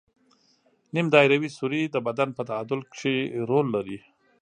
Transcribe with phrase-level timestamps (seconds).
[0.93, 3.15] نیم دایروي سوري د بدن په تعادل کې
[3.49, 3.99] رول لري.